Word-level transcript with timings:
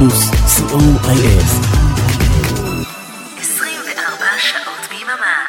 פלוס, 0.00 0.30
co.il 0.30 1.44
24 3.40 4.26
שעות 4.38 4.88
ביממה 4.90 5.46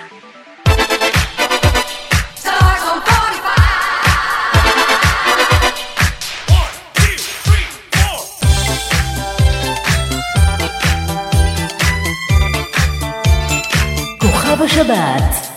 בשבת. 14.65 15.47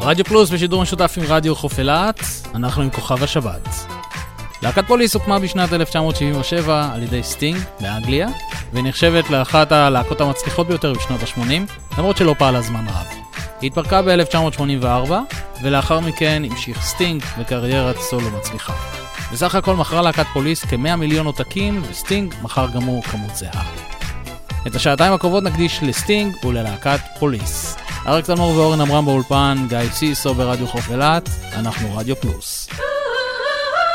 רדיו 0.00 0.24
פלוס 0.24 0.50
בשידור 0.50 0.82
משותף 0.82 1.14
עם 1.16 1.24
רדיו 1.28 1.54
חוף 1.54 1.78
אילת, 1.78 2.20
אנחנו 2.54 2.82
עם 2.82 2.90
כוכב 2.90 3.22
השבת. 3.22 3.95
להקת 4.62 4.86
פוליס 4.86 5.14
הוקמה 5.14 5.38
בשנת 5.38 5.72
1977 5.72 6.90
על 6.94 7.02
ידי 7.02 7.22
סטינג 7.22 7.60
באנגליה, 7.80 8.28
ונחשבת 8.72 9.30
לאחת 9.30 9.72
הלהקות 9.72 10.20
המצליחות 10.20 10.66
ביותר 10.66 10.92
בשנות 10.92 11.22
ה-80, 11.22 11.98
למרות 11.98 12.16
שלא 12.16 12.34
פעלה 12.38 12.60
זמן 12.60 12.84
רב. 12.88 13.06
היא 13.60 13.66
התפרקה 13.70 14.02
ב-1984, 14.02 15.12
ולאחר 15.62 16.00
מכן 16.00 16.42
המשיך 16.50 16.82
סטינג 16.82 17.22
בקריירת 17.38 17.96
סולו 17.98 18.30
מצליחה. 18.30 18.72
בסך 19.32 19.54
הכל 19.54 19.76
מכרה 19.76 20.02
להקת 20.02 20.26
פוליס 20.32 20.64
כ-100 20.64 20.96
מיליון 20.96 21.26
עותקים, 21.26 21.82
וסטינג 21.90 22.34
מכר 22.42 22.66
גם 22.74 22.82
הוא 22.82 23.02
כמות 23.02 23.36
זהה. 23.36 23.64
את 24.66 24.74
השעתיים 24.74 25.12
הקרובות 25.12 25.44
נקדיש 25.44 25.82
לסטינג 25.82 26.44
וללהקת 26.44 27.00
פוליס. 27.18 27.76
אריק 28.06 28.26
תלמור 28.26 28.56
ואורן 28.56 28.80
עמרם 28.80 29.04
באולפן, 29.04 29.66
גיא 29.68 29.78
סיסו 29.92 30.34
ברדיו 30.34 30.66
חוף 30.66 30.90
אילת, 30.90 31.28
אנחנו 31.52 31.96
רדיו 31.96 32.16
פלוס. 32.16 32.68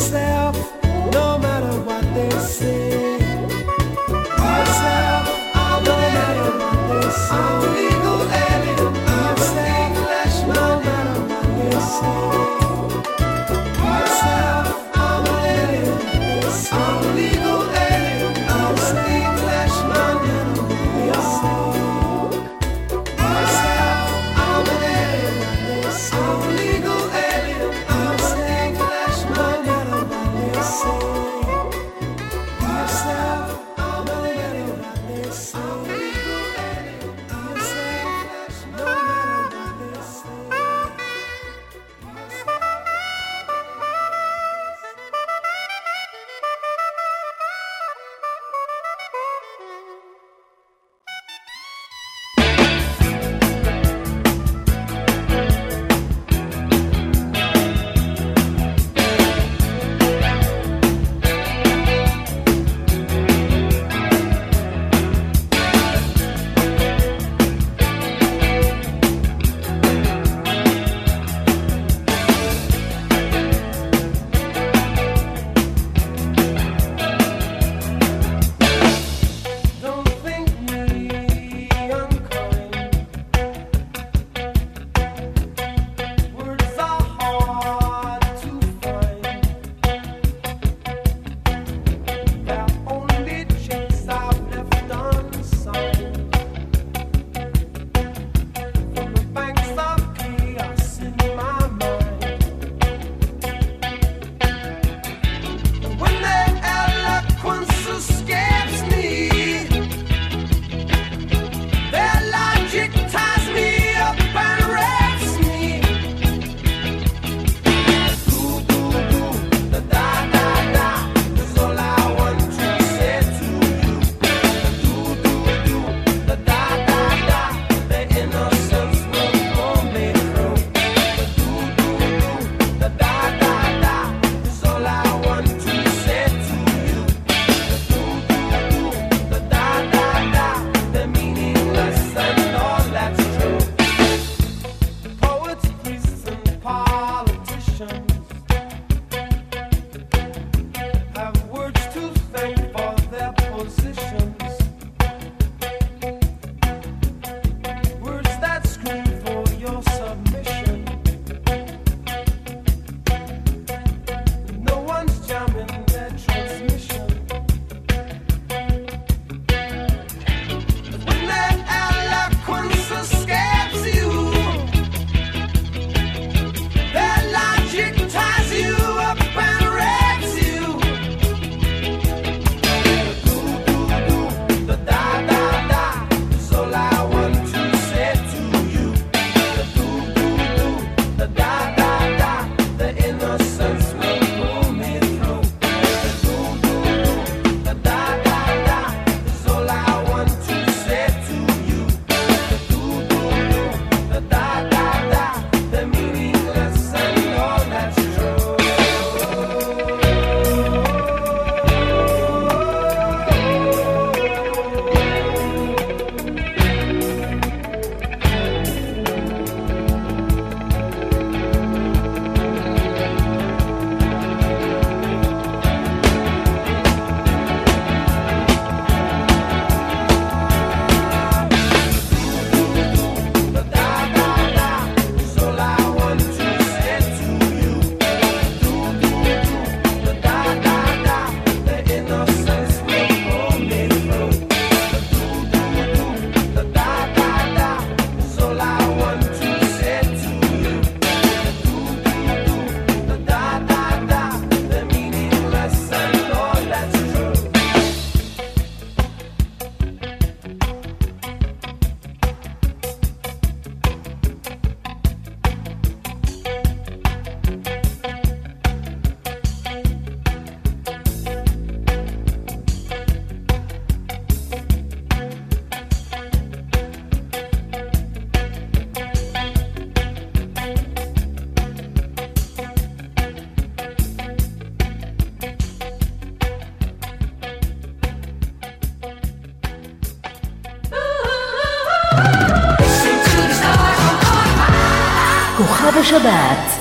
Yourself, 0.00 0.56
no 1.12 1.38
matter 1.38 1.78
what 1.82 2.02
they 2.14 2.30
say. 2.38 2.79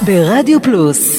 ברדיו 0.08 0.62
פלוס 0.62 1.17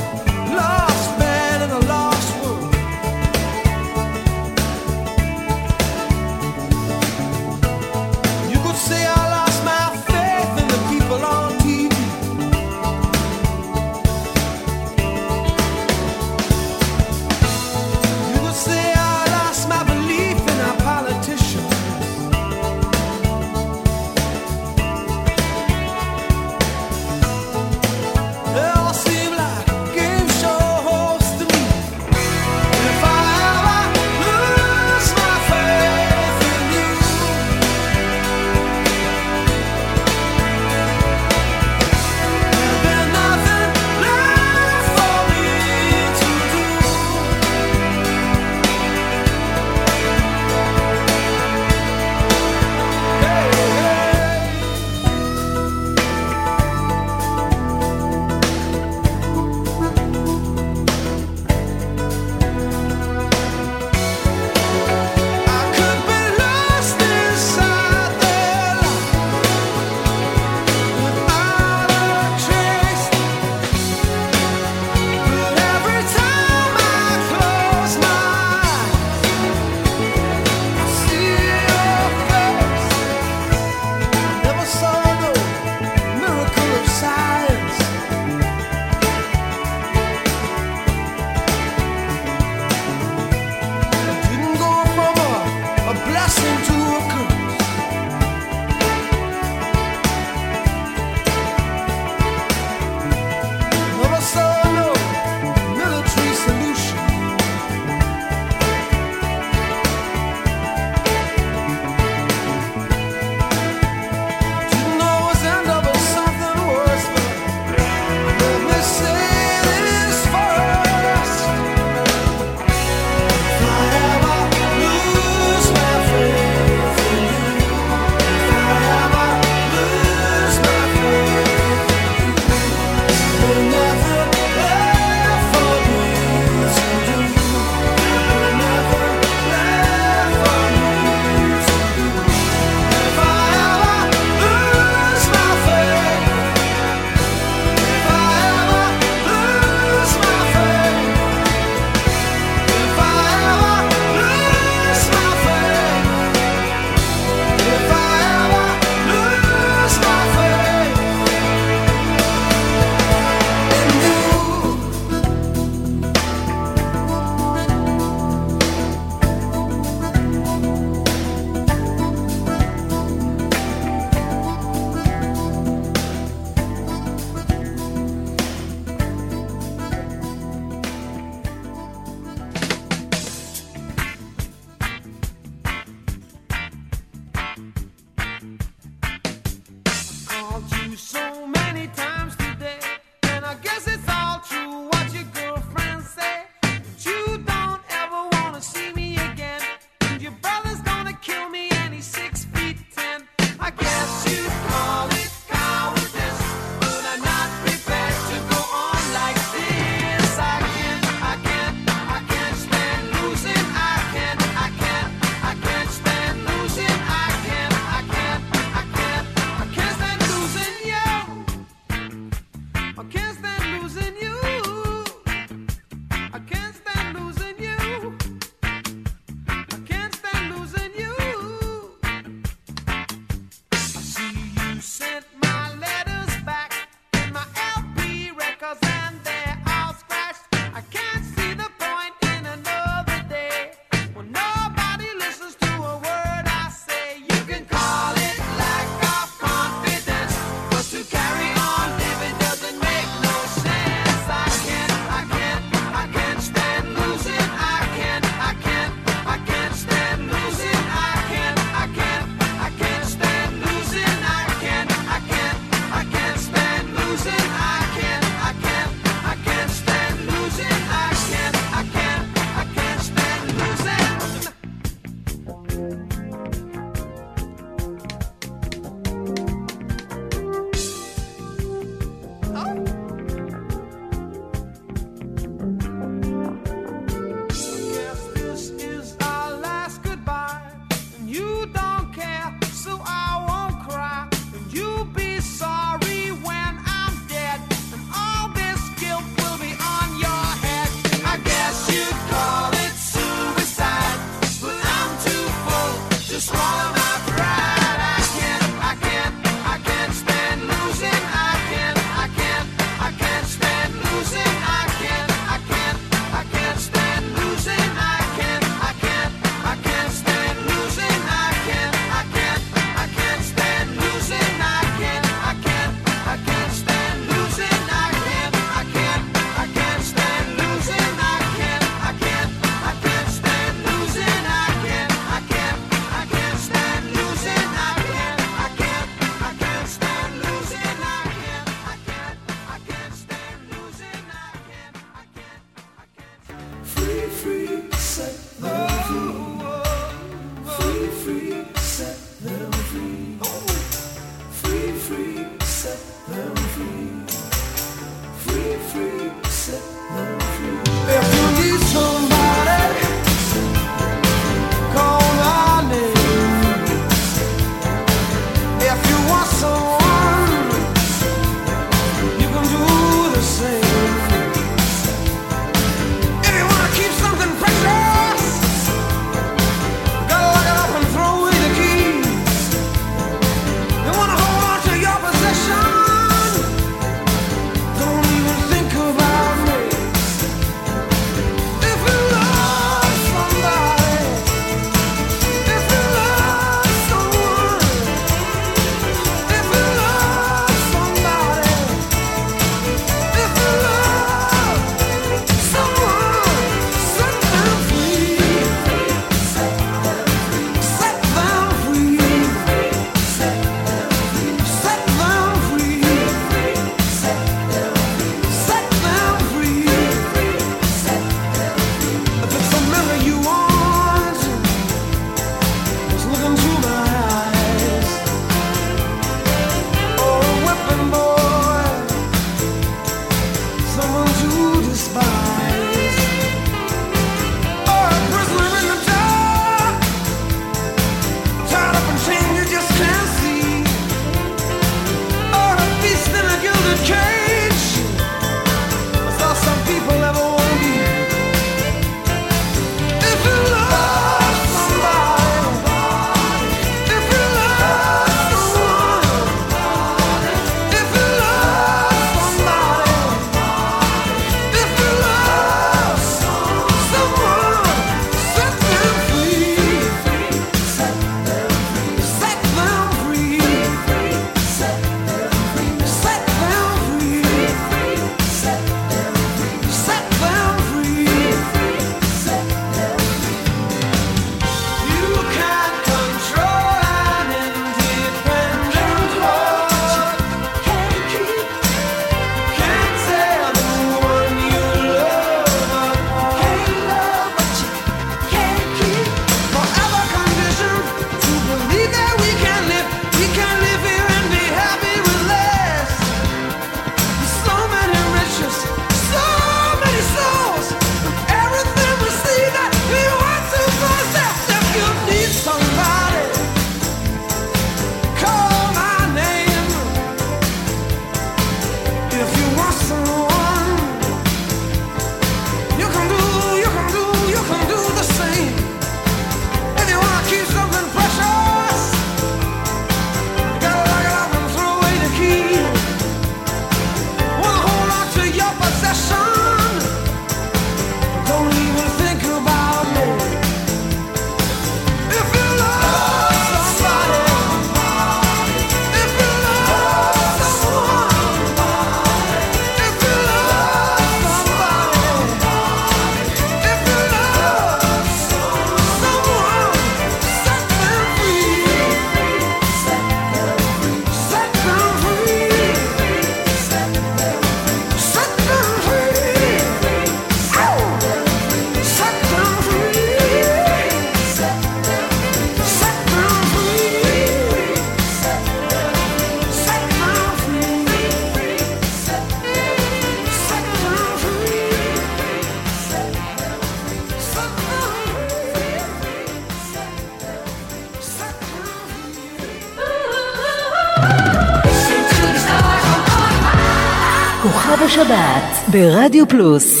ברדיו 598.91 599.47
פלוס 599.47 600.00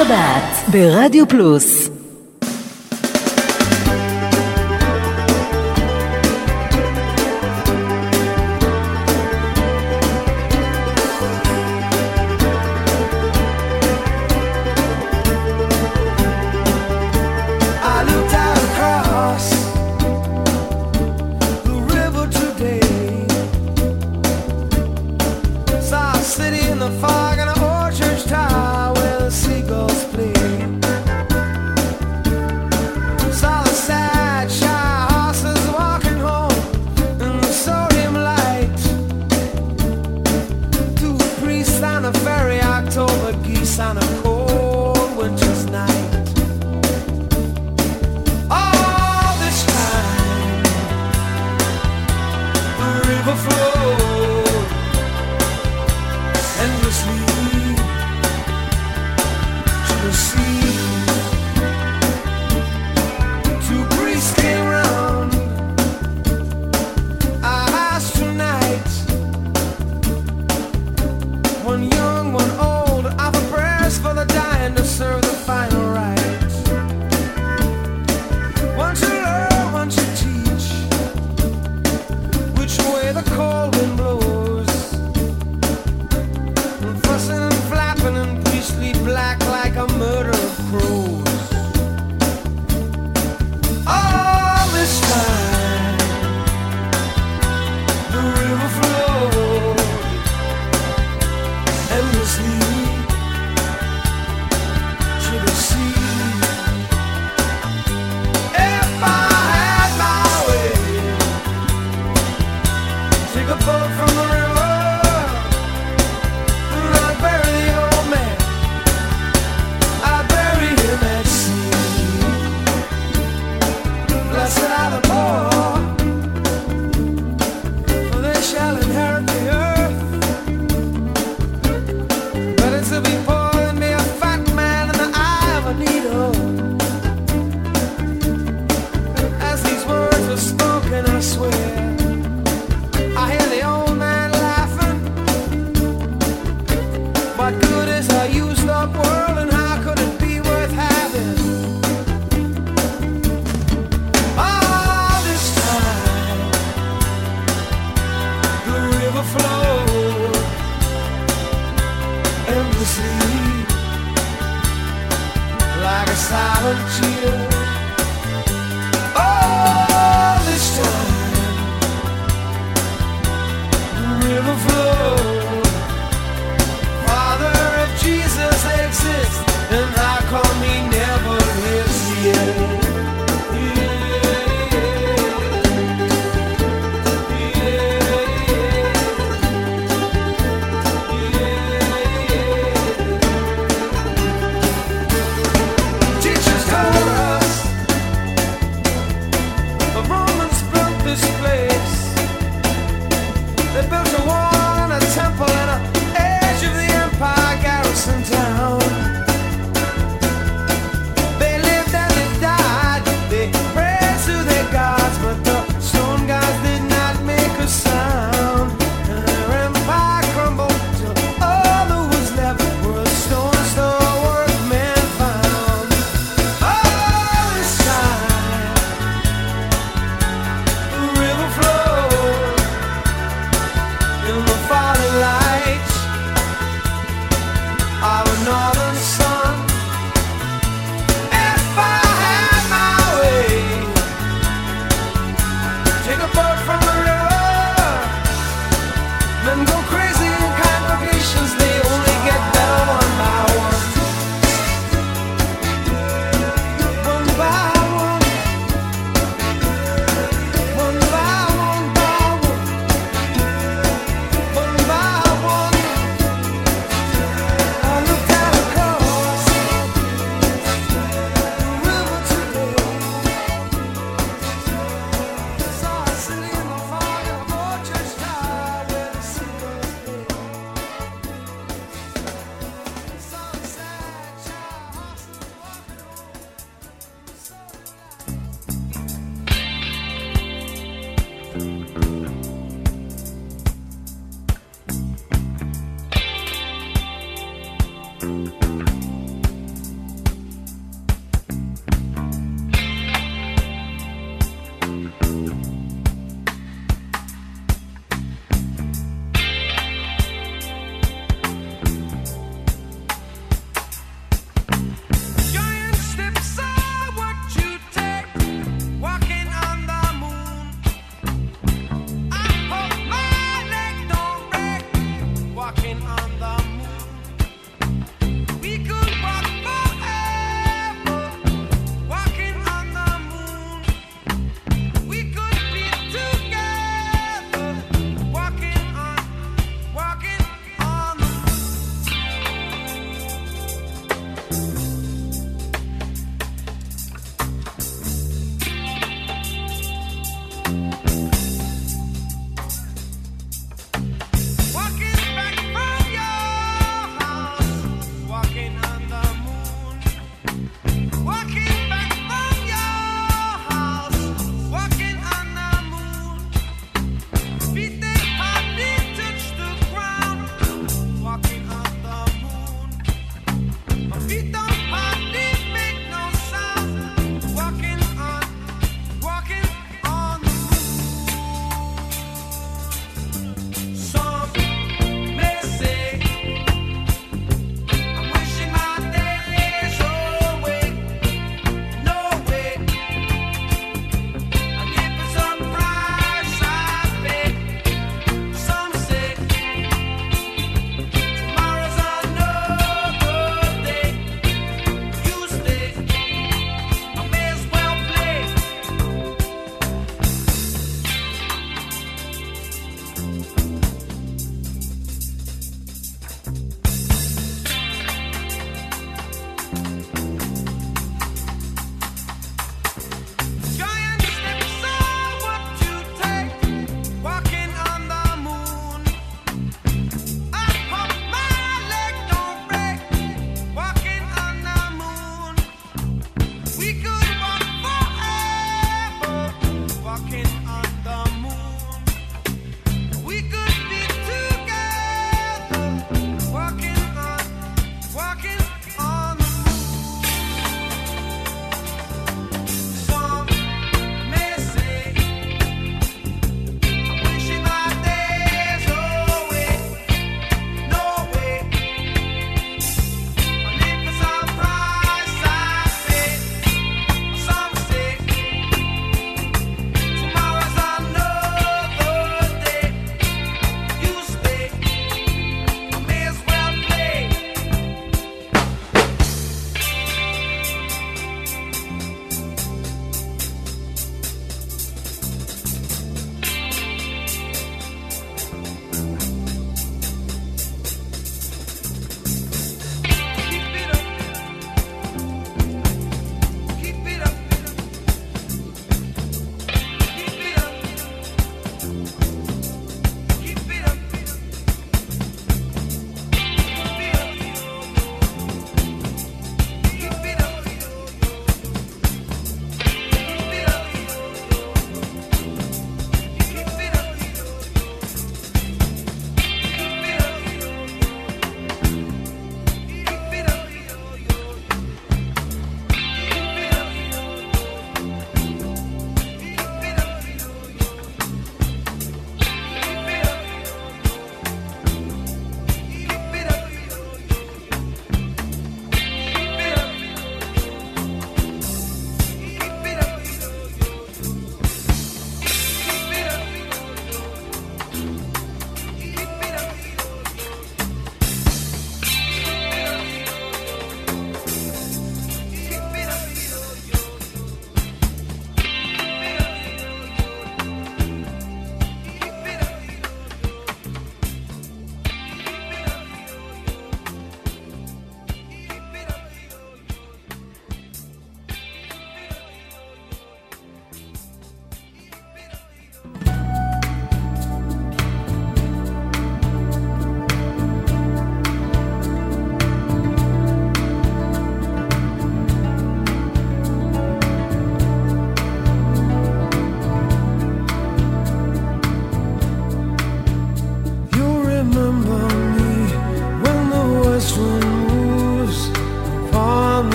שבת 0.00 0.70
ברדיו 0.72 1.28
פלוס. 1.28 1.89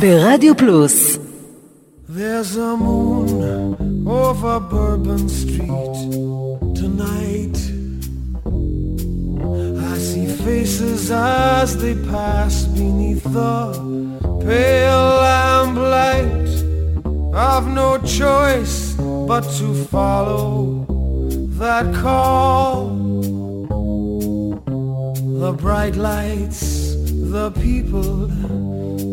ברדיו 0.00 0.54
פלוס 0.56 1.18
There's 2.08 2.56
a 2.56 2.76
moon 2.76 4.06
over 4.08 4.60
Bourbon 4.60 5.28
Street 5.28 5.96
tonight. 6.80 7.58
I 9.92 9.94
see 9.98 10.26
faces 10.44 11.10
as 11.10 11.76
they 11.82 11.94
pass 12.12 12.54
beneath 12.78 13.24
the 13.38 13.56
pale 14.46 15.08
lamplight. 15.26 16.48
I've 17.34 17.68
no 17.82 17.98
choice 18.20 18.94
but 19.30 19.44
to 19.58 19.66
follow 19.92 20.86
that 21.60 21.86
call. 22.02 22.76
The 25.42 25.52
bright 25.52 25.96
lights, 25.96 26.94
the 27.34 27.50
people, 27.50 28.28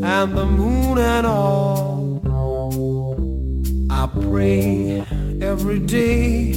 and 0.02 0.36
the 0.36 0.46
moon 0.46 0.98
and 0.98 1.26
all. 1.26 2.18
I 3.90 4.06
pray 4.06 5.04
every 5.40 5.80
day 5.80 6.52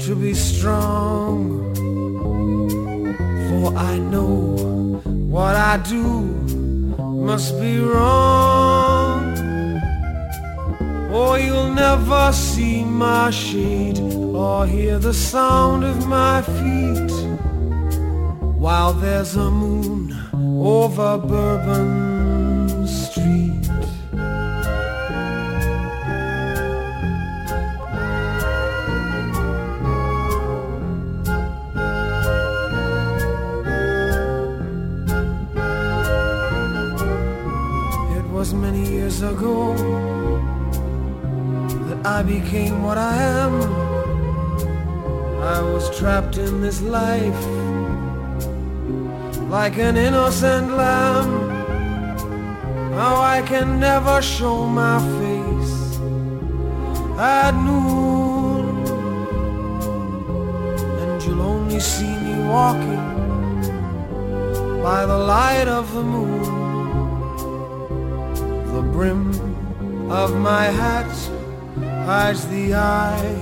to 0.00 0.16
be 0.16 0.34
strong, 0.34 1.74
for 3.48 3.76
I 3.76 3.98
know 3.98 4.56
what 5.28 5.54
I 5.56 5.76
do 5.78 6.22
must 7.30 7.60
be 7.60 7.78
wrong. 7.78 9.22
Or 11.12 11.38
you'll 11.38 11.72
never 11.72 12.32
see 12.32 12.84
my 12.84 13.30
shade 13.30 14.00
or 14.00 14.66
hear 14.66 14.98
the 14.98 15.14
sound 15.14 15.84
of 15.84 16.08
my 16.08 16.42
feet 16.42 17.12
while 18.58 18.92
there's 18.92 19.36
a 19.36 19.50
moon 19.50 20.23
over 20.64 21.18
Bourbon 21.18 22.86
Street. 22.86 23.68
It 38.16 38.24
was 38.32 38.54
many 38.54 38.88
years 38.88 39.20
ago 39.20 39.74
that 41.88 42.06
I 42.06 42.22
became 42.22 42.82
what 42.82 42.96
I 42.96 43.14
am. 43.14 43.52
I 45.42 45.60
was 45.60 45.94
trapped 45.98 46.38
in 46.38 46.62
this 46.62 46.80
life 46.80 47.63
like 49.54 49.78
an 49.78 49.96
innocent 49.96 50.68
lamb. 50.72 51.30
How 52.98 53.14
I 53.22 53.40
can 53.42 53.78
never 53.78 54.20
show 54.20 54.66
my 54.66 54.98
face 55.18 55.76
at 57.16 57.52
noon. 57.66 58.64
And 61.00 61.22
you'll 61.22 61.42
only 61.42 61.78
see 61.78 62.14
me 62.26 62.34
walking 62.54 63.06
by 64.82 65.06
the 65.06 65.20
light 65.34 65.68
of 65.68 65.84
the 65.94 66.02
moon. 66.02 66.42
The 68.74 68.82
brim 68.94 69.24
of 70.10 70.34
my 70.50 70.64
hat 70.64 71.12
hides 72.08 72.44
the 72.48 72.74
eye 72.74 73.36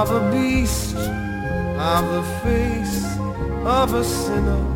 of 0.00 0.10
a 0.10 0.22
beast, 0.32 0.96
of 1.94 2.02
the 2.14 2.24
face 2.42 2.98
of 3.64 3.94
a 3.94 4.02
sinner 4.02 4.75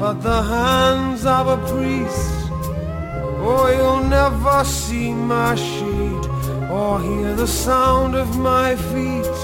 but 0.00 0.22
the 0.22 0.42
hands 0.42 1.26
of 1.26 1.46
a 1.46 1.58
priest. 1.68 2.50
Oh, 3.42 3.68
you'll 3.76 4.08
never 4.08 4.64
see 4.64 5.12
my 5.12 5.54
shade 5.54 6.24
or 6.70 6.98
hear 7.02 7.34
the 7.34 7.46
sound 7.46 8.14
of 8.14 8.38
my 8.38 8.76
feet 8.76 9.36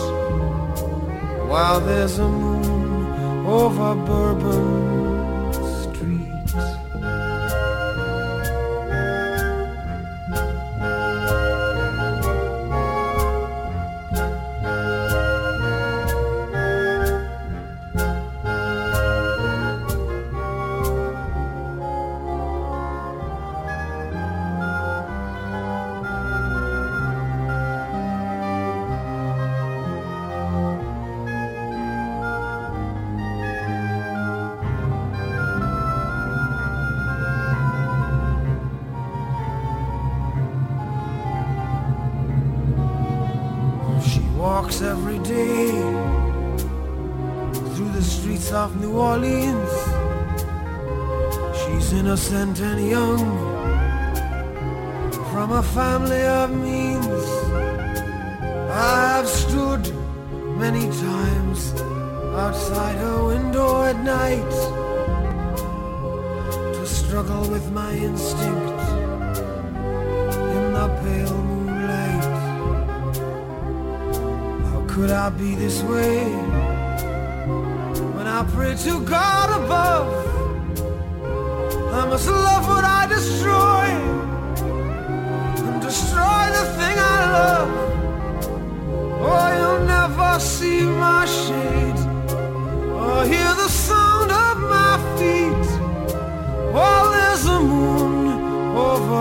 while 1.50 1.80
there's 1.80 2.18
a 2.18 2.28
moon 2.28 3.46
over 3.46 3.94
Bourbon. 4.06 4.95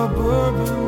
bourbon 0.07 0.84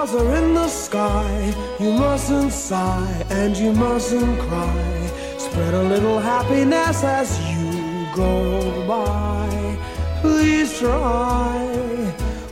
clouds 0.00 0.14
are 0.14 0.34
in 0.36 0.54
the 0.54 0.68
sky, 0.68 1.54
you 1.78 1.92
mustn't 1.92 2.52
sigh 2.52 3.26
and 3.28 3.54
you 3.56 3.70
mustn't 3.72 4.38
cry. 4.40 5.10
Spread 5.36 5.74
a 5.74 5.82
little 5.82 6.18
happiness 6.18 7.04
as 7.04 7.28
you 7.50 8.06
go 8.14 8.86
by. 8.86 9.76
Please 10.22 10.78
try. 10.78 11.58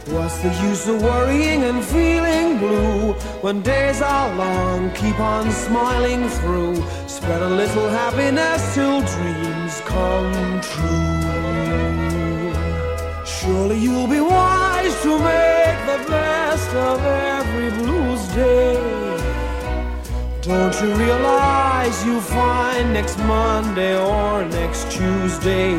What's 0.08 0.38
the 0.42 0.52
use 0.68 0.88
of 0.88 1.00
worrying 1.02 1.64
and 1.64 1.82
feeling 1.84 2.58
blue 2.58 3.12
when 3.42 3.62
days 3.62 4.02
are 4.02 4.28
long? 4.36 4.90
Keep 4.90 5.18
on 5.18 5.50
smiling 5.50 6.28
through. 6.28 6.76
Spread 7.06 7.42
a 7.42 7.48
little 7.62 7.88
happiness 7.88 8.74
till 8.74 9.00
dreams 9.14 9.80
come 9.92 10.60
true. 10.72 11.18
Surely 13.24 13.78
you'll 13.78 14.08
be 14.08 14.20
wise 14.20 15.02
to 15.02 15.18
make 15.18 15.57
the 15.98 16.10
best 16.10 16.70
of 16.74 17.00
every 17.04 17.70
blues 17.82 18.26
day. 18.28 18.74
Don't 20.42 20.74
you 20.80 20.94
realize 20.94 22.04
you 22.06 22.20
find 22.20 22.92
next 22.92 23.18
Monday 23.18 23.98
or 23.98 24.44
next 24.44 24.90
Tuesday 24.90 25.72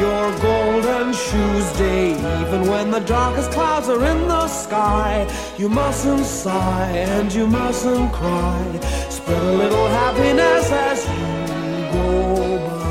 your 0.00 0.38
golden 0.40 1.12
shoes 1.12 1.72
day? 1.78 2.12
Even 2.42 2.66
when 2.68 2.90
the 2.90 3.00
darkest 3.00 3.50
clouds 3.52 3.88
are 3.88 4.04
in 4.04 4.28
the 4.28 4.48
sky, 4.48 5.26
you 5.58 5.68
mustn't 5.68 6.24
sigh 6.24 6.88
and 6.88 7.32
you 7.32 7.46
mustn't 7.46 8.12
cry. 8.12 8.80
Spread 9.08 9.42
a 9.42 9.52
little 9.52 9.88
happiness 9.88 10.70
as 10.70 11.06
you 11.08 11.26
go 11.92 12.58
by. 12.68 12.82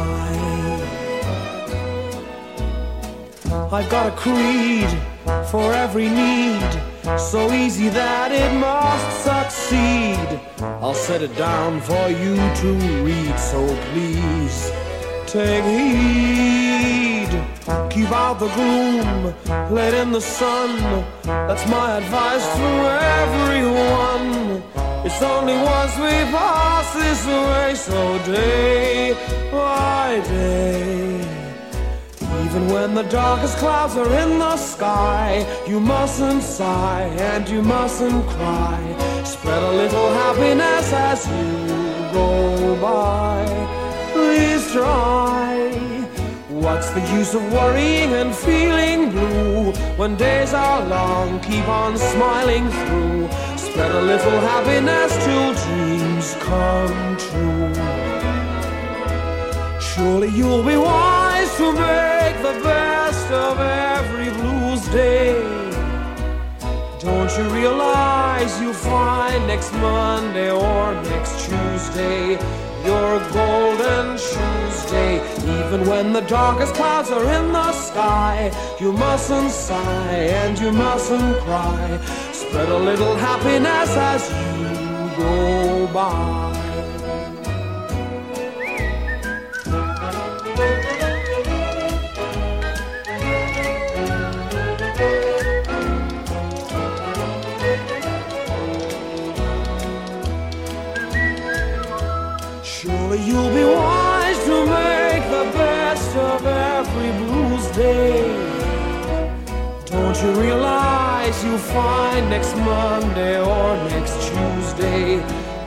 I've 3.78 3.89
got 3.89 4.07
a 4.11 4.15
creed 4.15 4.89
for 5.52 5.74
every 5.74 6.10
need, 6.10 6.72
so 7.20 7.52
easy 7.52 7.89
that 7.89 8.32
it 8.32 8.54
must 8.58 9.10
succeed. 9.30 10.39
I'll 10.82 10.93
set 10.93 11.22
it 11.22 11.36
down 11.36 11.82
for 11.82 12.08
you 12.08 12.36
to 12.62 12.70
read, 13.04 13.38
so 13.38 13.60
please 13.91 14.72
take 15.28 15.66
heed. 15.66 17.32
Keep 17.89 18.12
out 18.12 18.39
the 18.39 18.47
gloom, 18.56 19.36
let 19.70 19.93
in 19.93 20.14
the 20.14 20.22
sun. 20.22 20.70
That's 21.24 21.68
my 21.68 21.97
advice 21.97 22.47
to 22.60 22.70
everyone. 23.20 24.64
It's 25.06 25.22
only 25.22 25.56
once 25.56 25.95
we 25.97 26.16
pass 26.32 26.93
this 26.93 27.26
way, 27.26 27.76
so 27.76 28.18
day 28.24 29.18
by 29.52 30.22
day. 30.30 31.30
Even 32.52 32.68
when 32.68 32.93
the 32.93 33.04
darkest 33.04 33.58
clouds 33.60 33.95
are 33.95 34.14
in 34.20 34.38
the 34.38 34.58
sky, 34.58 35.47
you 35.66 35.80
mustn't 35.80 36.43
sigh 36.43 37.04
and 37.32 37.47
you 37.47 37.62
mustn't 37.62 38.28
cry. 38.28 39.24
Spread 39.24 39.64
a 39.64 39.72
little 39.72 40.10
happiness 40.12 40.91
as 40.91 41.26
you 41.30 42.12
go 42.12 42.76
by. 42.82 43.45
Please 44.12 44.70
try. 44.70 45.72
What's 46.49 46.89
the 46.89 46.99
use 47.16 47.34
of 47.34 47.54
worrying 47.54 48.12
and 48.20 48.36
feeling 48.36 49.12
blue 49.12 49.72
when 49.95 50.18
days 50.18 50.54
are 50.54 50.86
long? 50.86 51.39
Keep 51.39 51.70
on 51.70 51.97
smiling 51.97 52.70
through. 52.70 53.30
Spread 53.56 53.91
a 53.91 54.02
little 54.02 54.39
happiness 54.52 55.12
till 55.24 55.54
dreams 55.64 56.36
come 56.41 57.16
true. 57.16 57.74
Surely 59.80 60.28
you'll 60.28 60.64
be 60.64 60.76
wise 60.76 61.30
to 61.58 61.74
make 61.74 62.38
the 62.41 62.60
best 62.64 63.30
of 63.32 63.60
every 63.60 64.30
blues 64.30 64.88
day. 64.88 65.34
Don't 66.99 67.32
you 67.38 67.43
realize 67.49 68.62
you'll 68.62 68.74
find 68.74 69.47
next 69.47 69.74
Monday 69.74 70.49
or 70.49 70.93
next 71.04 71.45
Tuesday 71.45 72.39
your 72.86 73.20
golden 73.32 74.18
shoes 74.18 74.91
day? 74.91 75.16
Even 75.60 75.88
when 75.89 76.14
the 76.14 76.22
darkest 76.22 76.74
clouds 76.76 77.12
are 77.12 77.26
in 77.38 77.52
the 77.52 77.72
sky, 77.74 78.52
you 78.80 78.93
mustn't 78.93 79.52
sigh 79.52 80.24
and 80.41 80.58
you 80.58 80.72
mustn't 80.72 81.38
cry. 81.39 81.99
Spread 82.32 82.70
a 82.70 82.78
little 82.78 83.16
happiness 83.16 83.89
as 83.97 84.30
you 84.58 85.18
go 85.18 85.88
by. 85.93 86.70
You'll 103.32 103.53
be 103.55 103.63
wise 103.63 104.39
to 104.43 104.57
make 104.65 105.23
the 105.38 105.45
best 105.57 106.15
of 106.17 106.45
every 106.45 107.11
blues 107.19 107.65
day. 107.71 108.19
Don't 109.86 110.17
you 110.21 110.32
realize 110.45 111.43
you'll 111.43 111.65
find 111.79 112.29
next 112.29 112.55
Monday 112.57 113.39
or 113.39 113.67
next 113.89 114.15
Tuesday 114.27 115.15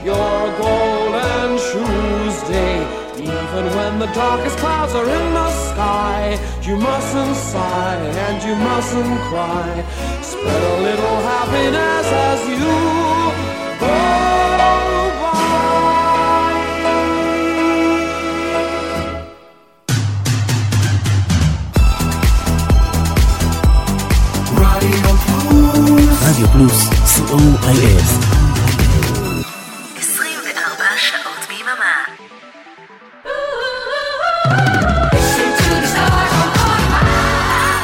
your 0.05 0.41
golden 0.61 1.49
Tuesday? 1.71 2.75
Even 3.17 3.65
when 3.77 3.99
the 3.99 4.11
darkest 4.13 4.59
clouds 4.59 4.93
are 4.93 5.09
in 5.19 5.27
the 5.33 5.51
sky, 5.69 6.39
you 6.63 6.77
mustn't 6.77 7.37
sigh 7.37 8.05
and 8.27 8.43
you 8.47 8.55
mustn't 8.57 9.19
cry. 9.31 9.71
Spread 10.21 10.63
a 10.75 10.77
little 10.89 11.19
happiness 11.33 12.07
as 12.29 12.41
you 12.49 13.04
co.il 27.35 28.01
24 29.99 30.85
שעות 30.97 31.47
ביממה. 31.49 32.05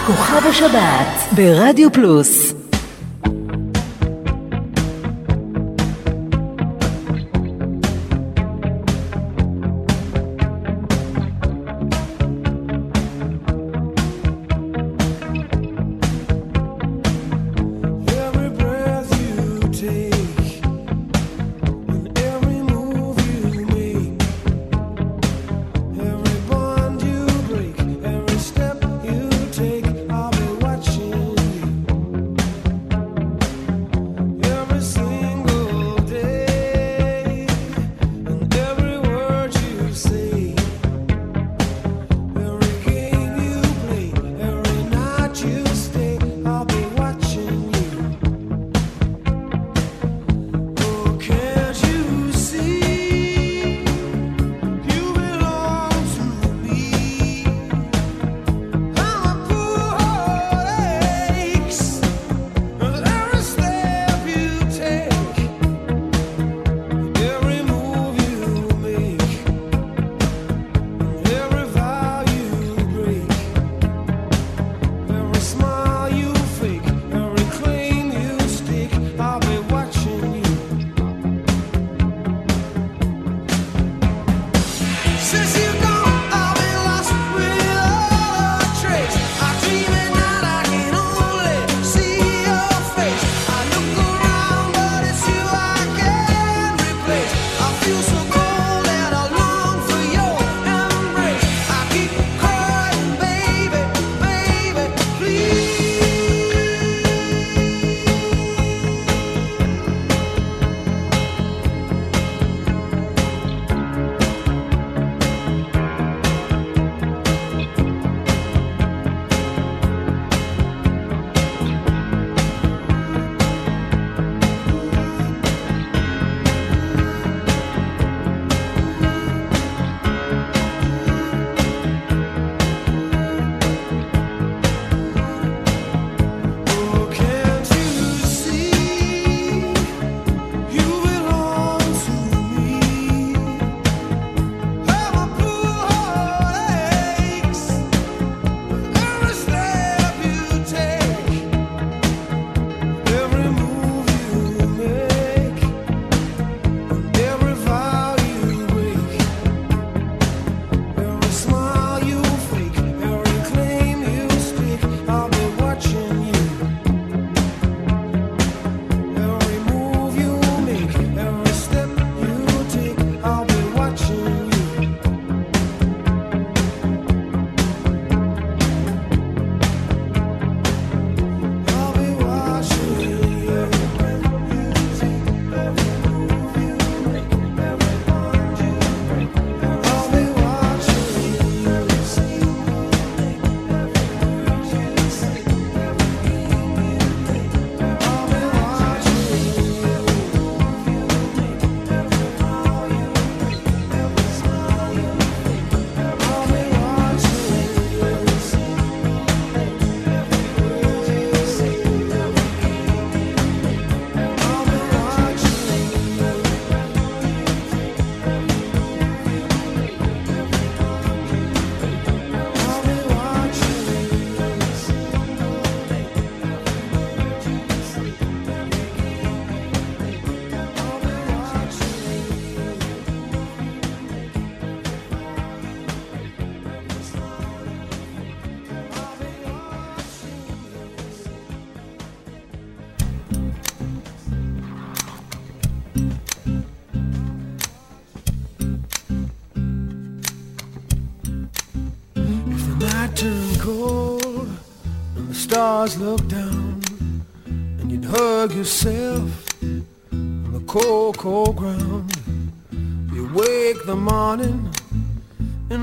כוכב 0.07 0.47
השבת 0.47 1.33
ברדיו 1.33 1.93
פלוס 1.93 2.60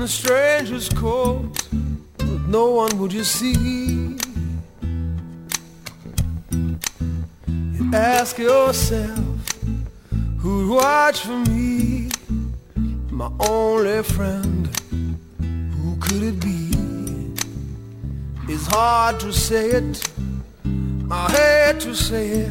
stranger's 0.08 0.88
coat, 0.88 1.68
but 2.16 2.40
no 2.48 2.70
one 2.70 2.98
would 2.98 3.12
you 3.12 3.24
see. 3.24 4.16
You 6.50 7.90
ask 7.92 8.38
yourself, 8.38 9.18
who'd 10.38 10.70
watch 10.70 11.20
for 11.20 11.38
me? 11.50 12.10
My 13.10 13.30
only 13.48 14.02
friend, 14.02 14.66
who 15.40 15.96
could 16.00 16.22
it 16.22 16.40
be? 16.40 16.70
It's 18.48 18.66
hard 18.66 19.20
to 19.20 19.32
say 19.32 19.70
it, 19.72 20.08
I 21.10 21.30
hate 21.30 21.80
to 21.80 21.94
say 21.94 22.28
it, 22.28 22.47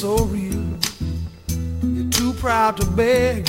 so 0.00 0.24
real, 0.24 0.78
you're 1.82 2.08
too 2.08 2.32
proud 2.40 2.74
to 2.74 2.86
beg 2.86 3.46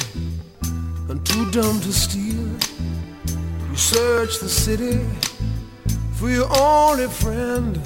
and 1.07 1.25
too 1.25 1.49
dumb 1.51 1.79
to 1.79 1.93
steal. 1.93 2.45
You 3.69 3.77
search 3.77 4.39
the 4.39 4.49
city 4.49 4.99
for 6.15 6.29
your 6.29 6.49
only 6.59 7.07
friend, 7.07 7.79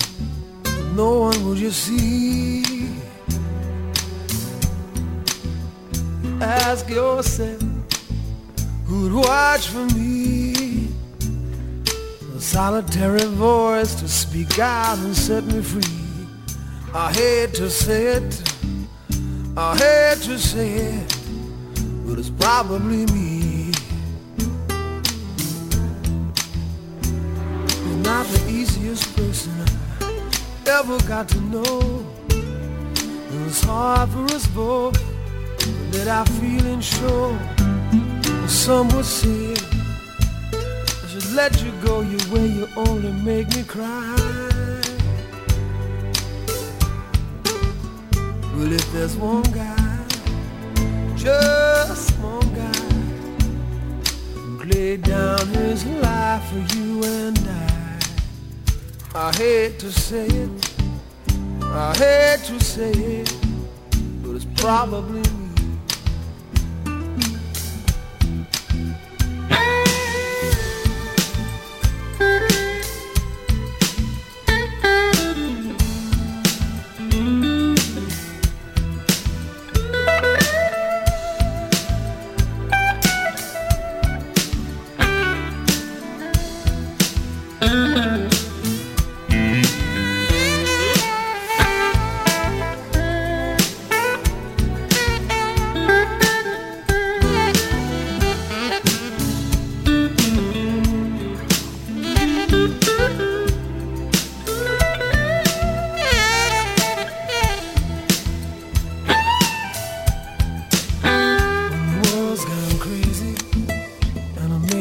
but 0.63 0.83
no 0.95 1.19
one 1.19 1.45
will 1.45 1.55
you 1.55 1.69
see. 1.69 2.89
Ask 6.41 6.89
yourself 6.89 7.61
who'd 8.87 9.13
watch 9.13 9.67
for 9.67 9.85
me. 9.93 10.87
A 12.35 12.41
solitary 12.41 13.25
voice 13.25 13.93
to 14.01 14.07
speak 14.07 14.57
out 14.57 14.97
and 14.97 15.15
set 15.15 15.43
me 15.43 15.61
free. 15.61 16.05
I 16.95 17.11
hate 17.11 17.53
to 17.55 17.69
say 17.69 18.05
it, 18.15 18.44
I 19.57 19.77
hate 19.77 20.21
to 20.23 20.37
say 20.37 20.69
it, 20.69 21.15
but 22.05 22.19
it's 22.19 22.29
probably 22.29 23.05
me. 23.05 23.71
You're 27.87 28.03
not 28.03 28.25
the 28.27 28.47
easiest 28.49 29.15
person 29.15 29.53
I 30.01 30.11
ever 30.67 30.97
got 31.07 31.29
to 31.29 31.39
know. 31.39 32.05
It's 33.47 33.63
hard 33.63 34.09
for 34.09 34.25
us 34.25 34.45
both 34.47 35.01
that 35.91 36.09
I 36.09 36.25
feel 36.37 36.65
and 36.65 36.83
show. 36.83 37.39
Some 38.49 38.89
would 38.89 39.05
say 39.05 39.53
I 40.51 41.07
should 41.07 41.31
let 41.31 41.63
you 41.63 41.71
go 41.81 42.01
your 42.01 42.19
way. 42.29 42.47
You 42.47 42.67
only 42.75 43.13
make 43.23 43.55
me 43.55 43.63
cry. 43.63 44.34
Well, 48.55 48.71
if 48.71 48.89
there's 48.93 49.17
one 49.17 49.43
guy, 49.51 50.05
just 51.17 52.17
one 52.19 52.53
guy, 52.53 52.71
who 54.33 54.63
laid 54.63 55.01
down 55.01 55.45
his 55.47 55.85
life 55.85 56.41
for 56.49 56.75
you 56.77 57.03
and 57.03 57.37
I. 57.37 57.99
I 59.13 59.35
hate 59.35 59.77
to 59.79 59.91
say 59.91 60.27
it, 60.27 60.71
I 61.63 61.93
hate 61.97 62.45
to 62.45 62.63
say 62.63 62.91
it, 62.91 63.35
but 64.23 64.37
it's 64.37 64.47
probably 64.55 65.24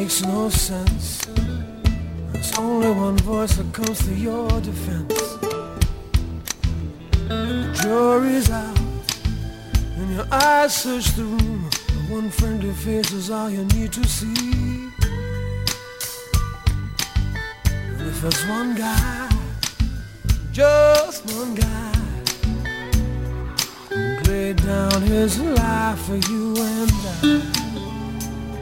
makes 0.05 0.21
no 0.23 0.49
sense. 0.49 1.25
There's 2.31 2.55
only 2.59 2.91
one 2.91 3.17
voice 3.17 3.55
that 3.55 3.73
comes 3.73 3.97
to 4.05 4.13
your 4.13 4.47
defense. 4.61 5.17
The 7.27 7.79
jury's 7.81 8.51
out 8.51 8.77
and 9.97 10.15
your 10.15 10.27
eyes 10.31 10.75
search 10.75 11.07
the 11.15 11.23
room. 11.23 11.69
The 11.87 12.13
one 12.13 12.29
friendly 12.29 12.71
face 12.73 13.11
is 13.13 13.31
all 13.31 13.49
you 13.49 13.65
need 13.73 13.93
to 13.93 14.03
see. 14.07 14.91
And 17.65 18.01
if 18.01 18.21
there's 18.21 18.45
one 18.47 18.75
guy, 18.75 19.27
just 20.51 21.25
one 21.33 21.55
guy 21.55 21.93
laid 24.27 24.57
down 24.57 25.01
his 25.01 25.39
life 25.39 25.99
for 26.05 26.17
you 26.29 26.55
and 26.57 26.91
I. 26.93 27.64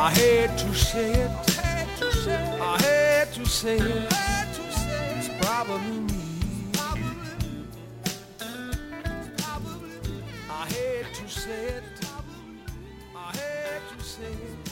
I 0.00 0.12
hate 0.12 0.56
to 0.58 0.74
say 0.74 1.10
it. 1.10 1.30
I 2.60 2.78
hate 2.80 3.34
to 3.34 3.44
say 3.44 3.78
it. 3.78 4.12
It's 5.16 5.28
probably 5.44 5.98
me. 5.98 6.14
I 10.48 10.66
hate 10.68 11.12
to 11.14 11.28
say 11.28 11.64
it. 11.78 11.82
I 13.16 13.32
hate 13.32 13.98
to 13.98 14.04
say 14.04 14.32
it. 14.32 14.67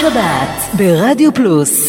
שבת 0.00 0.74
ברדיו 0.74 1.34
פלוס. 1.34 1.87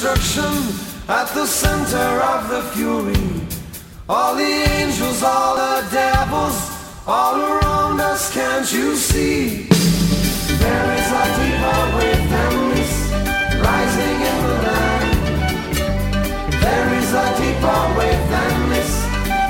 destruction 0.00 0.54
at 1.08 1.26
the 1.34 1.44
center 1.44 2.08
of 2.22 2.48
the 2.48 2.62
fury. 2.70 3.18
All 4.08 4.36
the 4.36 4.52
angels, 4.78 5.24
all 5.24 5.56
the 5.56 5.88
devils, 5.90 6.56
all 7.04 7.34
around 7.34 8.00
us, 8.00 8.32
can't 8.32 8.72
you 8.72 8.94
see? 8.94 9.66
There 10.62 10.88
is 10.98 11.08
a 11.22 11.24
deeper 11.38 11.80
wave 11.98 12.24
families 12.30 12.94
rising 13.58 14.18
in 14.30 14.38
the 14.46 14.58
land. 14.66 15.10
There 16.62 16.88
is 17.00 17.10
a 17.24 17.26
deeper 17.42 17.80
wave 17.98 18.22
families, 18.30 18.92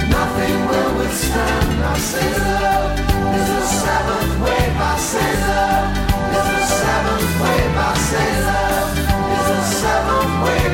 nothing 0.08 0.56
will 0.68 0.92
withstand. 0.96 1.84
I 1.84 1.98
say 1.98 2.28
love 2.48 2.96
is 3.36 3.48
the 3.52 3.64
seventh 3.84 4.32
wave, 4.40 4.80
I 4.80 4.96
say 5.10 5.30
love 5.44 5.92
is 6.38 6.46
the 6.56 6.66
seventh 6.80 7.32
wave, 7.42 7.76
I 7.76 7.94
say 7.98 8.44
love. 8.46 8.67
Fue 10.40 10.70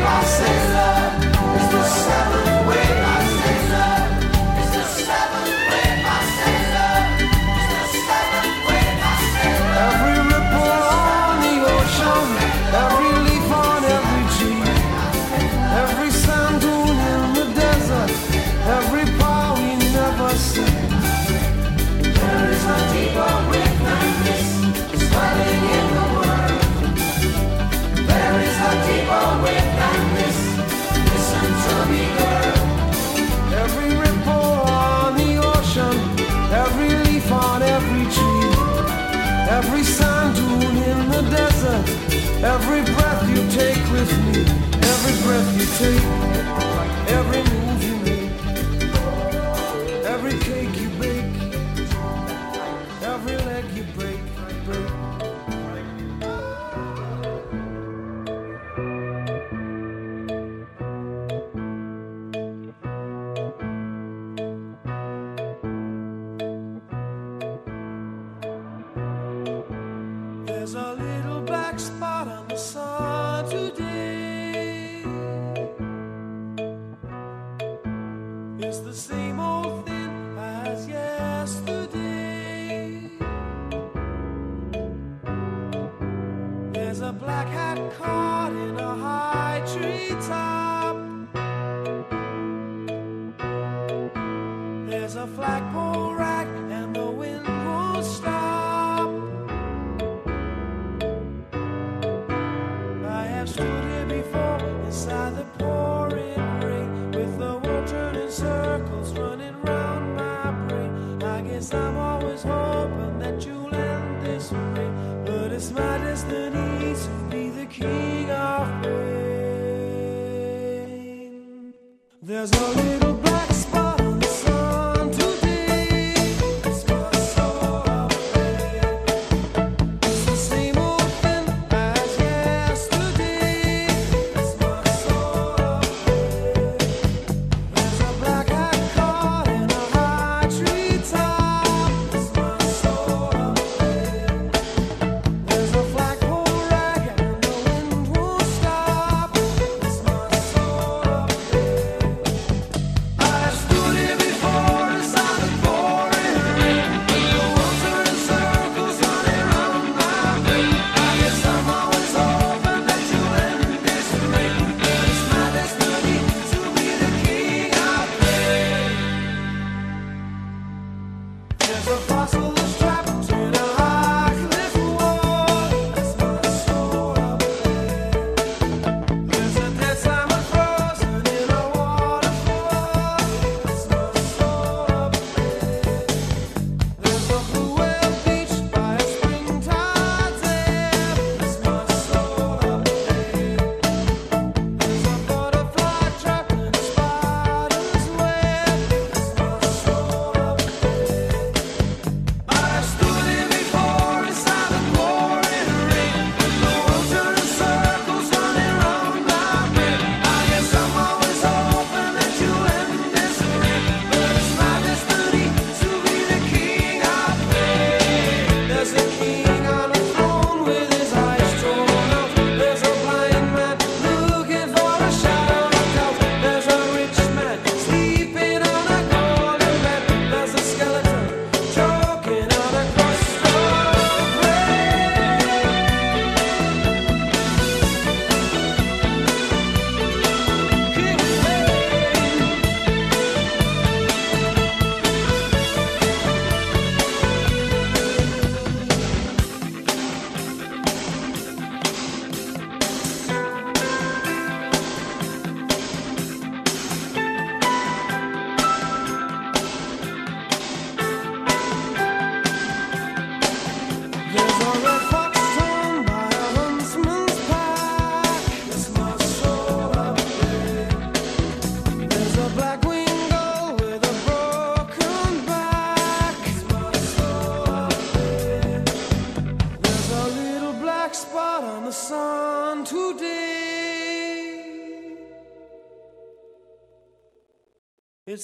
with 44.05 44.19
me 44.27 44.41
every 44.93 45.17
breath 45.25 45.49
you 45.59 45.67
take, 45.79 46.05
like 46.77 47.11
every 47.11 47.54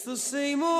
It's 0.00 0.06
the 0.06 0.16
same 0.16 0.62
old. 0.62 0.79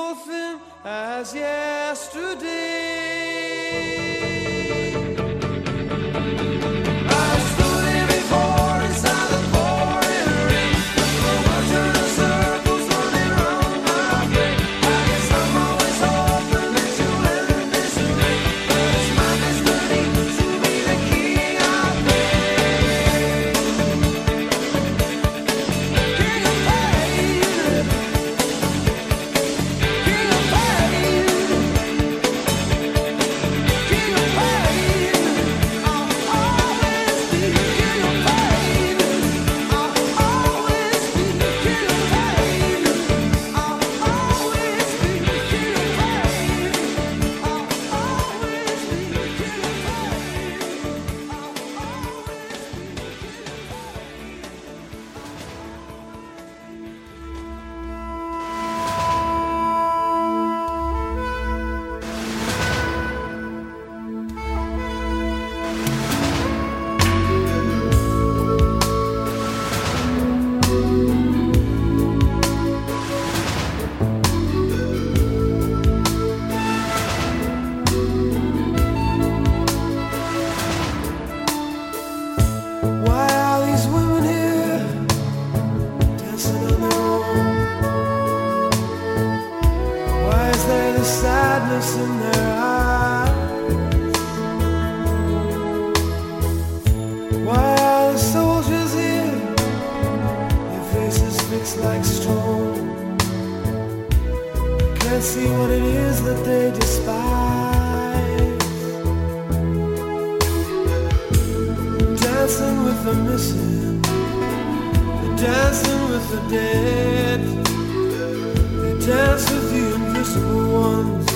dance 119.05 119.49
with 119.49 119.73
you 119.73 119.95
invisible 119.95 120.73
ones. 120.73 121.25
once. 121.25 121.31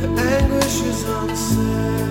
The 0.00 0.08
anguish 0.22 0.80
is 0.82 1.04
unsaid. 1.08 2.03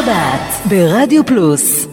שבת 0.00 0.68
ברדיו 0.68 1.26
פלוס. 1.26 1.89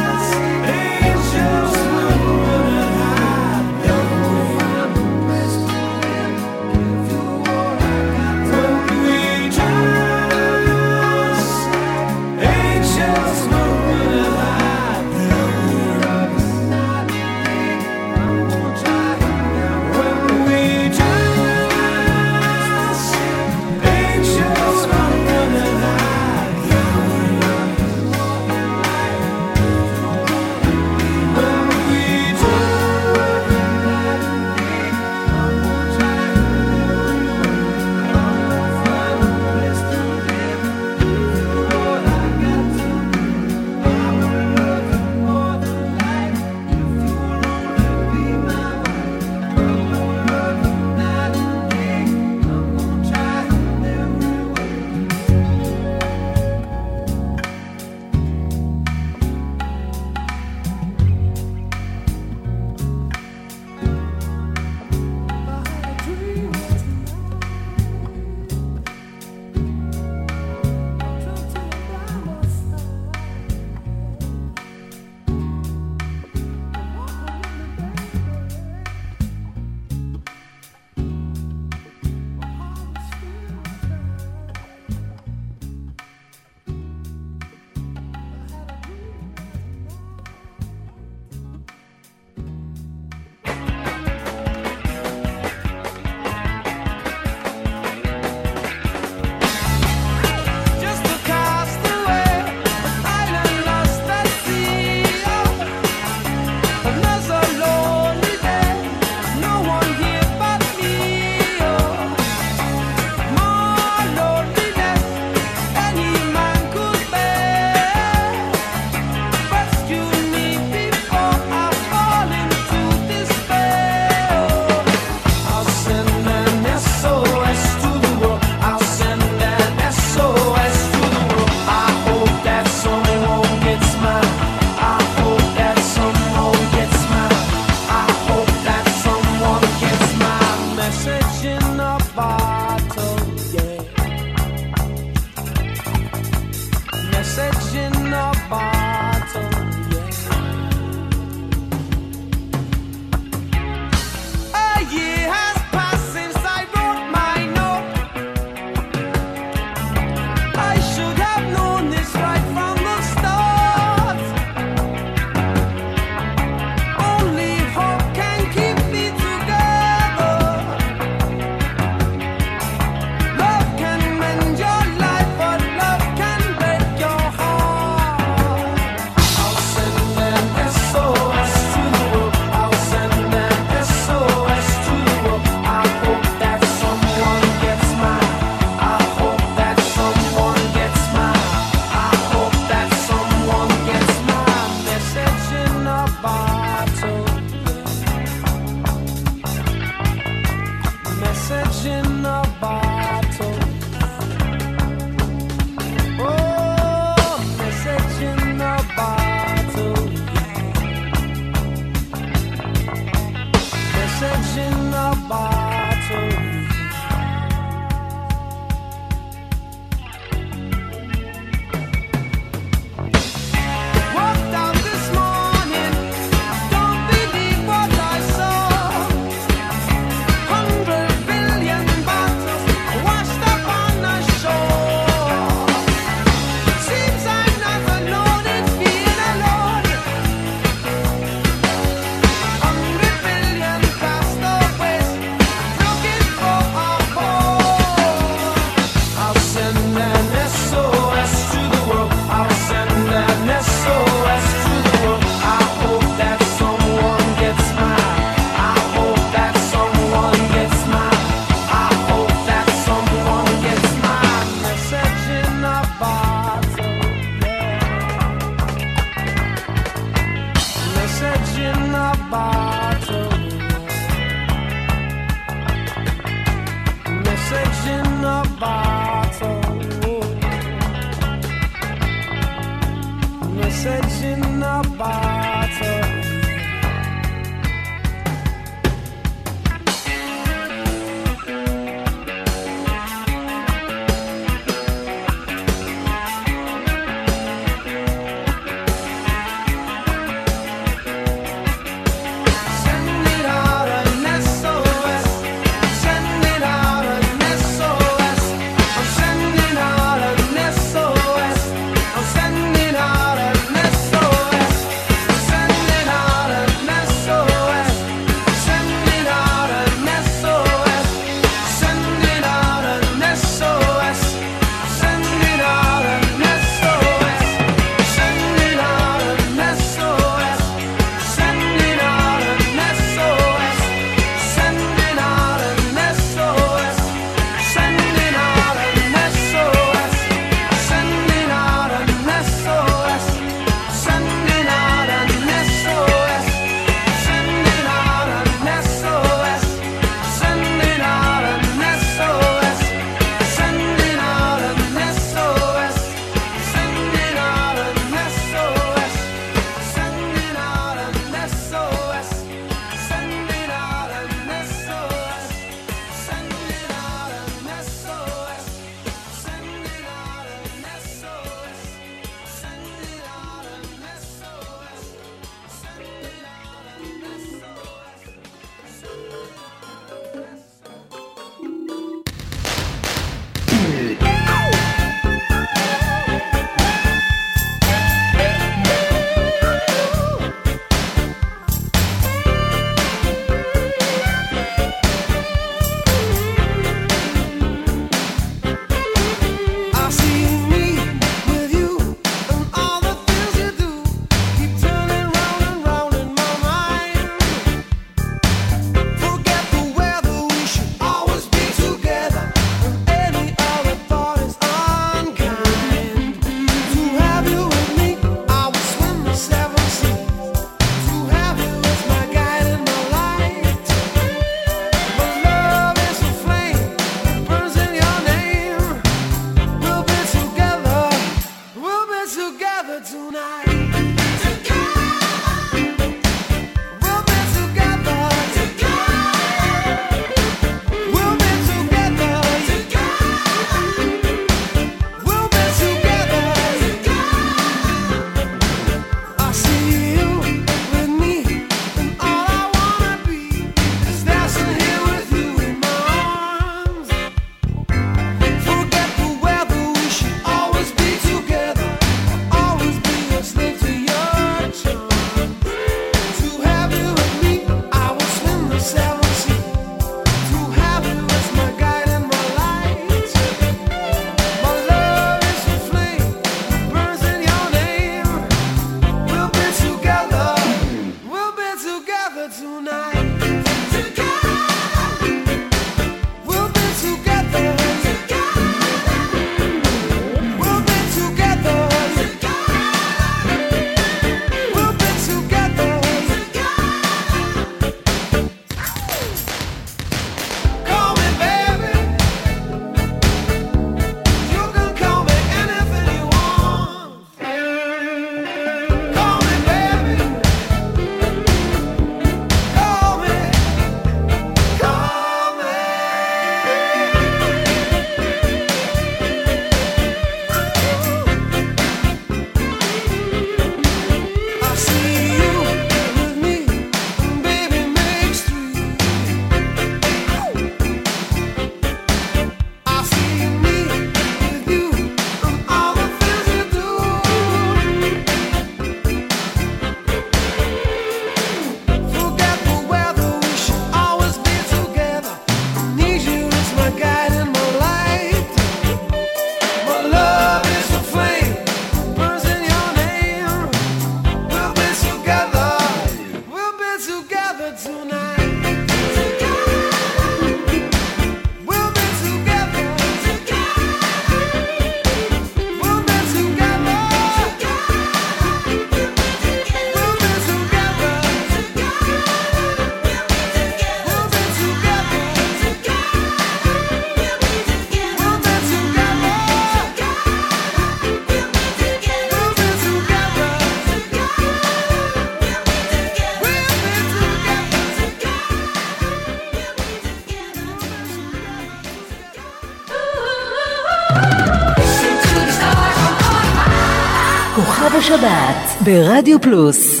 ברדיו 598.83 599.41
פלוס 599.41 600.00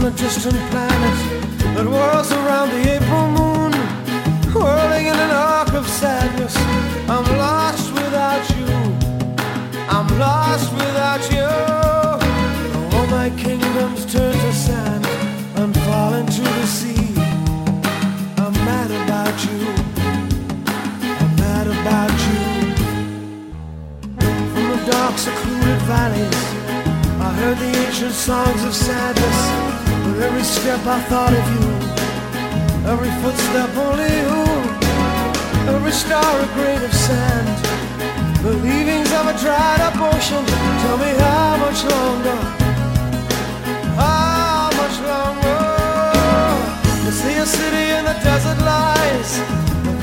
on 0.00 0.06
a 0.06 0.10
distant 0.16 0.56
planet 0.70 1.29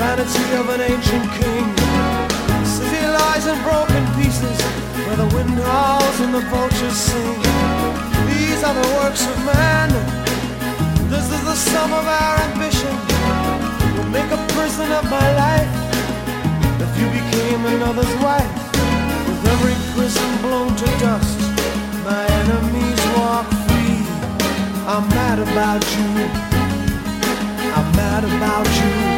vanity 0.08 0.48
of 0.56 0.68
an 0.70 0.80
ancient 0.80 1.26
king. 1.38 1.66
City 2.64 3.02
lies 3.20 3.44
in 3.46 3.58
broken 3.68 4.04
pieces, 4.16 4.58
where 5.04 5.18
the 5.22 5.28
wind 5.36 5.58
howls 5.68 6.18
and 6.24 6.32
the 6.32 6.44
vultures 6.52 6.98
sing. 7.08 7.38
These 8.30 8.60
are 8.66 8.76
the 8.80 8.88
works 9.00 9.22
of 9.32 9.36
man. 9.52 9.88
This 11.12 11.26
is 11.36 11.42
the 11.50 11.56
sum 11.70 11.92
of 12.00 12.06
our 12.20 12.34
ambition. 12.48 12.94
Will 13.96 14.10
make 14.18 14.30
a 14.38 14.40
prison 14.56 14.88
of 14.98 15.04
my 15.18 15.28
life 15.44 15.72
if 16.84 16.90
you 17.00 17.08
became 17.20 17.60
another's 17.76 18.14
wife. 18.28 18.54
With 19.28 19.42
every 19.54 19.76
prison 19.94 20.30
blown 20.44 20.70
to 20.82 20.88
dust, 21.04 21.38
my 22.08 22.24
enemies 22.40 23.00
walk 23.18 23.46
free. 23.66 24.00
I'm 24.92 25.04
mad 25.20 25.38
about 25.48 25.84
you. 25.96 26.10
I'm 27.76 27.88
mad 28.00 28.24
about 28.24 28.68
you. 28.80 29.17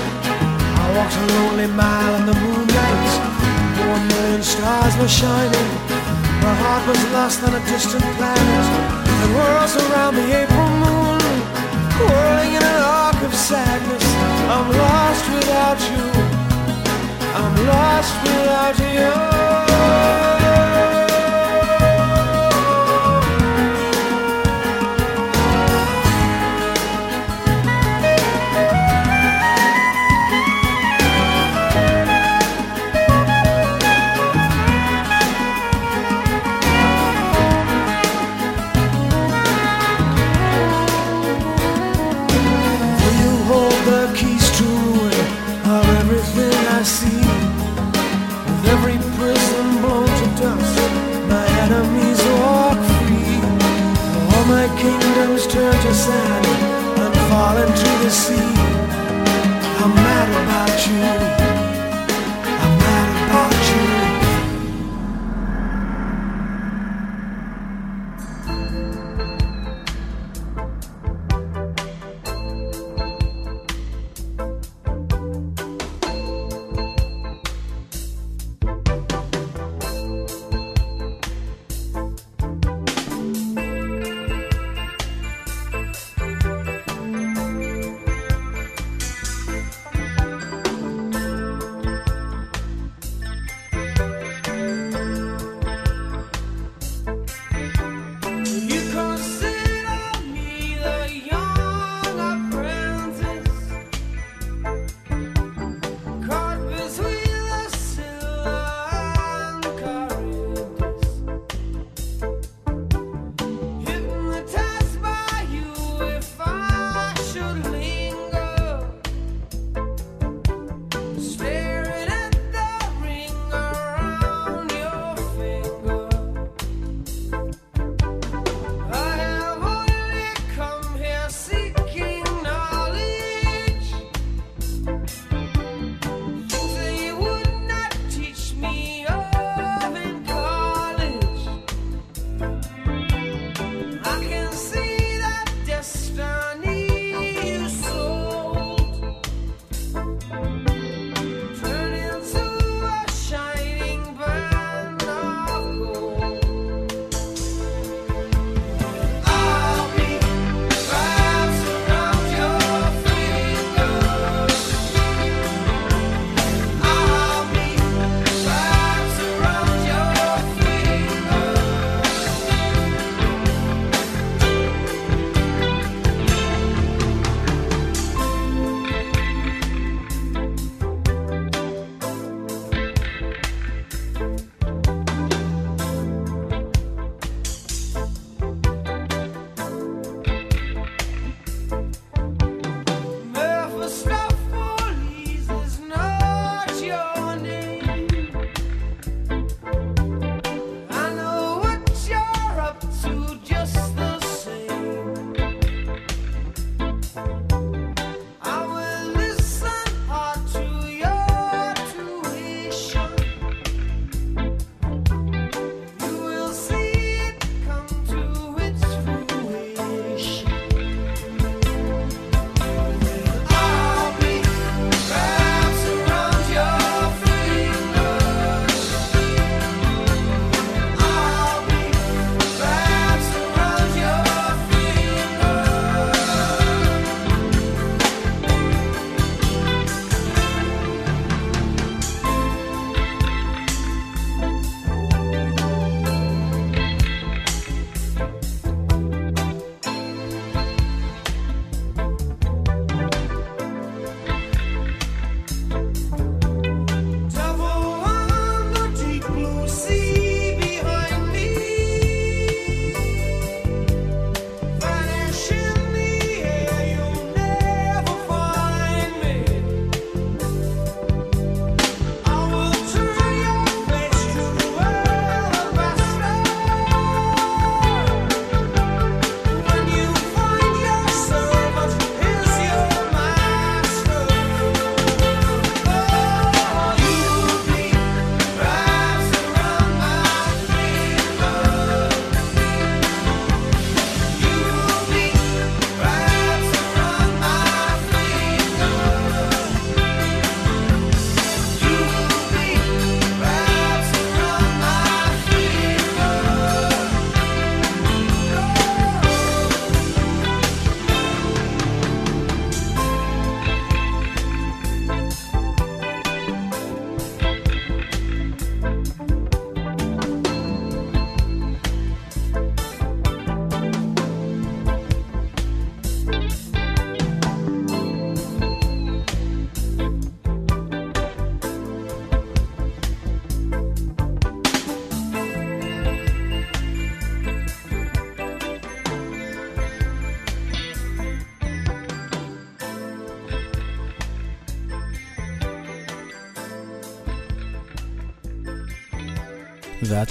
Walked 1.01 1.17
a 1.17 1.33
lonely 1.33 1.65
mile 1.65 2.13
in 2.19 2.25
the 2.27 2.35
moonlight. 2.35 3.09
A 3.81 3.99
million 4.13 4.43
stars 4.43 4.95
were 4.99 5.07
shining, 5.07 5.69
my 6.45 6.53
heart 6.61 6.87
was 6.87 7.03
lost 7.11 7.41
on 7.43 7.55
a 7.55 7.63
distant 7.65 8.05
planet 8.17 8.65
that 9.17 9.29
whirls 9.33 9.73
around 9.81 10.13
the 10.13 10.27
April 10.41 10.69
moon, 10.83 11.21
whirling 12.05 12.53
in 12.53 12.61
an 12.61 12.81
arc 12.85 13.19
of 13.23 13.33
sadness. 13.33 14.05
I'm 14.53 14.69
lost 14.77 15.25
without 15.33 15.79
you. 15.89 16.05
I'm 17.33 17.55
lost 17.65 18.13
without 18.21 18.77
you. 18.77 20.40
Sand 56.01 56.45
and 56.99 57.15
fall 57.29 57.57
into 57.57 57.89
the 58.03 58.09
sea. 58.09 58.50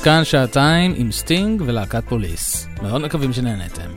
כאן 0.05 0.25
שעתיים 0.25 0.95
עם 0.97 1.13
סטינג 1.13 1.63
ולהקת 1.67 2.05
פוליס. 2.09 2.67
מאוד 2.83 3.01
מקווים 3.01 3.33
שנהנתם. 3.33 3.91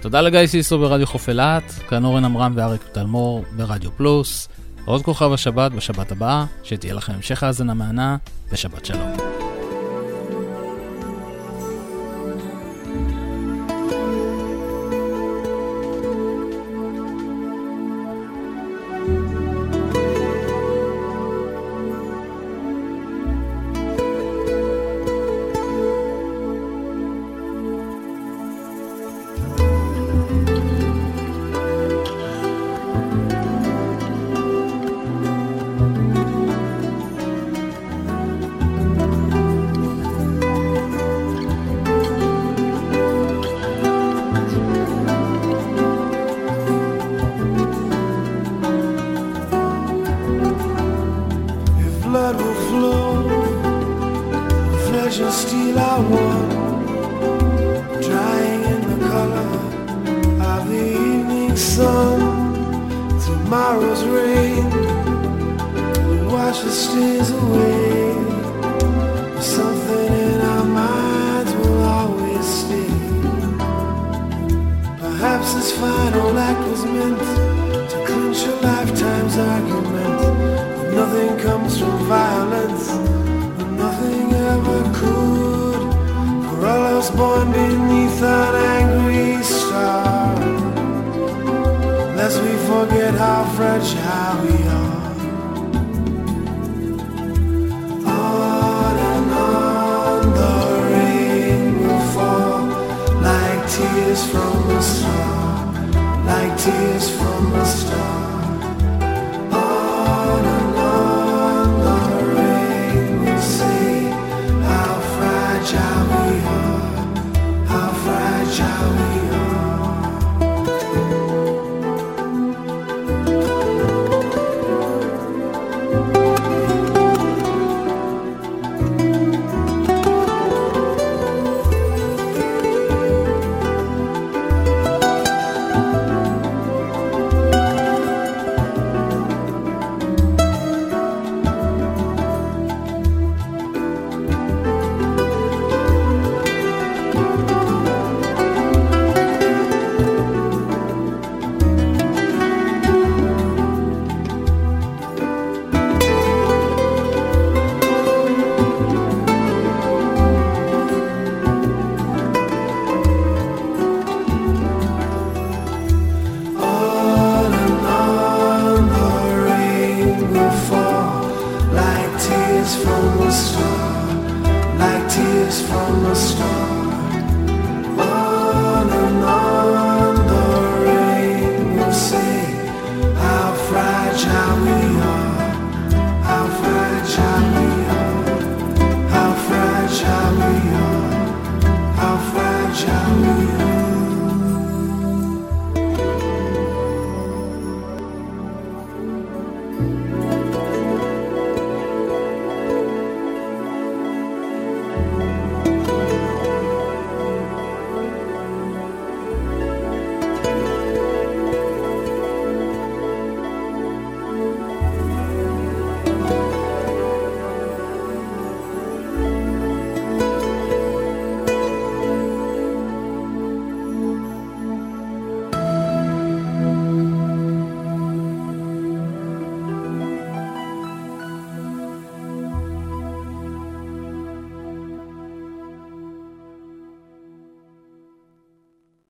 תודה 0.00 0.20
לגיא 0.20 0.46
סיסו 0.46 0.78
ברדיו 0.78 1.06
חוף 1.06 1.28
אילת, 1.28 1.72
כאן 1.88 2.04
אורן 2.04 2.24
עמרם 2.24 2.52
ואריק 2.56 2.82
טלמור 2.92 3.44
ברדיו 3.56 3.90
פלוס. 3.96 4.48
עוד 4.84 5.02
כוכב 5.02 5.32
השבת 5.32 5.72
בשבת 5.72 6.12
הבאה, 6.12 6.44
שתהיה 6.62 6.94
לכם 6.94 7.12
המשך 7.12 7.42
האזנה 7.42 7.74
מהנה, 7.74 8.16
ושבת 8.52 8.84
שלום. 8.84 9.19